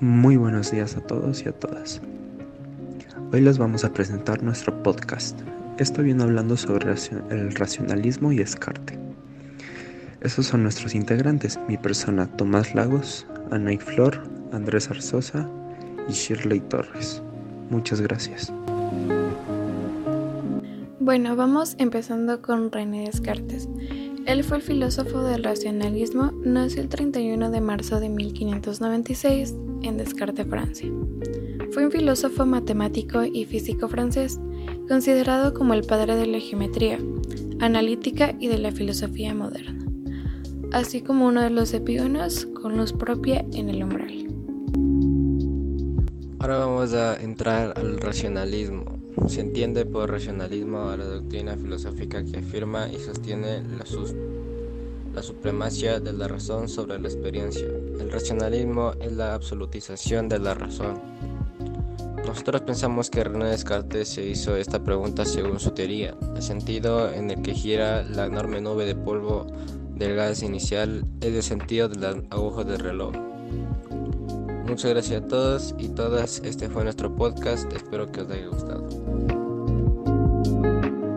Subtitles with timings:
[0.00, 2.00] Muy buenos días a todos y a todas.
[3.32, 5.38] Hoy les vamos a presentar nuestro podcast.
[5.78, 6.92] Esto viene hablando sobre
[7.30, 8.98] el racionalismo y Descartes.
[10.20, 14.22] Esos son nuestros integrantes, mi persona Tomás Lagos, Ana Flor,
[14.52, 15.48] Andrés Arzosa
[16.08, 17.22] y Shirley Torres.
[17.70, 18.52] Muchas gracias.
[20.98, 23.68] Bueno, vamos empezando con René Descartes.
[24.26, 30.46] Él fue el filósofo del racionalismo, nació el 31 de marzo de 1596 en Descartes,
[30.46, 30.90] Francia.
[31.72, 34.38] Fue un filósofo matemático y físico francés,
[34.88, 36.98] considerado como el padre de la geometría,
[37.60, 39.84] analítica y de la filosofía moderna,
[40.72, 44.26] así como uno de los epígonos con luz propia en el umbral.
[46.40, 48.98] Ahora vamos a entrar al racionalismo.
[49.28, 53.84] Se entiende por racionalismo a la doctrina filosófica que afirma y sostiene la,
[55.14, 57.66] la supremacía de la razón sobre la experiencia.
[57.66, 60.98] El racionalismo es la absolutización de la razón.
[62.26, 67.30] Nosotros pensamos que René Descartes se hizo esta pregunta según su teoría, el sentido en
[67.30, 69.46] el que gira la enorme nube de polvo
[69.94, 73.12] del gas inicial es el sentido de la aguja del reloj.
[74.70, 79.39] Muchas gracias a todos y todas, este fue nuestro podcast, espero que os haya gustado.